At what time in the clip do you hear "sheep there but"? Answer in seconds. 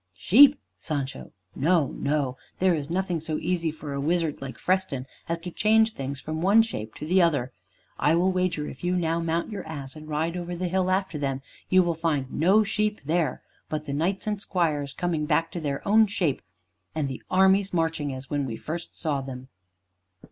12.63-13.85